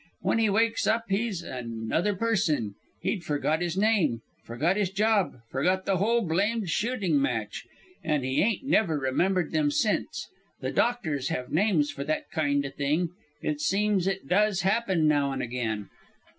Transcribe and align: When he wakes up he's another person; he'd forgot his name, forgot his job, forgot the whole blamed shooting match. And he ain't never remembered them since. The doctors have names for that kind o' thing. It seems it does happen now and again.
When 0.21 0.39
he 0.39 0.49
wakes 0.49 0.87
up 0.87 1.03
he's 1.09 1.43
another 1.43 2.15
person; 2.15 2.73
he'd 3.03 3.23
forgot 3.23 3.61
his 3.61 3.77
name, 3.77 4.23
forgot 4.43 4.75
his 4.75 4.89
job, 4.89 5.41
forgot 5.51 5.85
the 5.85 5.97
whole 5.97 6.21
blamed 6.23 6.71
shooting 6.71 7.21
match. 7.21 7.67
And 8.03 8.25
he 8.25 8.41
ain't 8.41 8.63
never 8.65 8.97
remembered 8.97 9.51
them 9.51 9.69
since. 9.69 10.27
The 10.59 10.71
doctors 10.71 11.27
have 11.29 11.51
names 11.51 11.91
for 11.91 12.03
that 12.05 12.31
kind 12.31 12.65
o' 12.65 12.71
thing. 12.71 13.09
It 13.43 13.61
seems 13.61 14.07
it 14.07 14.27
does 14.27 14.61
happen 14.61 15.07
now 15.07 15.33
and 15.33 15.43
again. 15.43 15.87